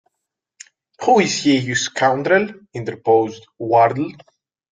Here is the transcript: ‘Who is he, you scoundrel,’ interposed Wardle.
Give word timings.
‘Who 1.03 1.19
is 1.19 1.43
he, 1.43 1.59
you 1.59 1.75
scoundrel,’ 1.75 2.47
interposed 2.73 3.45
Wardle. 3.59 4.11